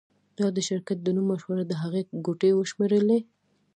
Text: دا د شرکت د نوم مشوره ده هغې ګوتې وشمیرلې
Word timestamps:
دا 0.37 0.47
د 0.55 0.57
شرکت 0.69 0.97
د 1.01 1.07
نوم 1.15 1.25
مشوره 1.31 1.63
ده 1.69 1.75
هغې 1.83 2.01
ګوتې 2.25 2.49
وشمیرلې 2.55 3.19